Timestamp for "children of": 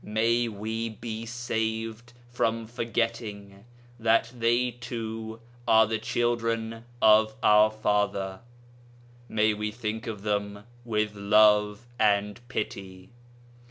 5.99-7.35